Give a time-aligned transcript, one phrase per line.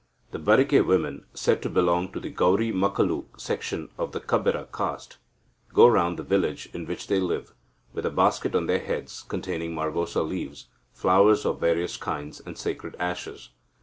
[0.31, 5.19] The Barike women (said to belong to the Gaurimakkalu section of the Kabbera caste)
[5.75, 7.53] go round the village in which they live,
[7.93, 12.95] with a basket on their heads containing margosa leaves, flowers of various kinds, and sacred
[12.97, 13.51] ashes.